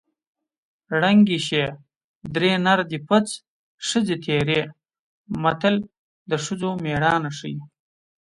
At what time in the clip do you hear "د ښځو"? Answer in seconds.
6.29-6.69